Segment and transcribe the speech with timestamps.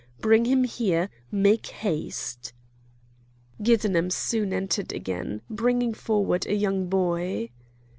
[0.19, 1.11] Bring him here!
[1.31, 2.53] make haste!"
[3.61, 7.51] Giddenem soon entered again, bringing forward a young boy.